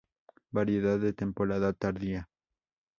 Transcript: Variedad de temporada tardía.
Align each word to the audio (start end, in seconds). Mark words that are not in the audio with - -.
Variedad 0.49 0.97
de 0.99 1.13
temporada 1.13 1.73
tardía. 1.73 2.27